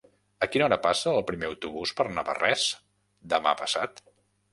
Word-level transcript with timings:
A 0.43 0.45
quina 0.53 0.63
hora 0.67 0.77
passa 0.85 1.11
el 1.11 1.25
primer 1.27 1.45
autobús 1.49 1.91
per 1.99 2.05
Navarrés 2.13 2.65
demà 3.35 3.53
passat? 3.61 4.03